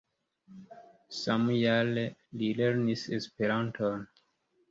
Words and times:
Samjare 1.17 2.05
li 2.41 2.49
lernis 2.61 3.05
Esperanton. 3.19 4.09